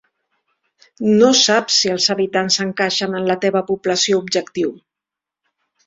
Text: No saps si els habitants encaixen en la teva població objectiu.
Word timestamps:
No 1.19 1.29
saps 1.41 1.77
si 1.83 1.93
els 1.97 2.09
habitants 2.15 2.59
encaixen 2.65 3.21
en 3.21 3.31
la 3.33 3.39
teva 3.47 3.65
població 3.71 4.23
objectiu. 4.27 4.77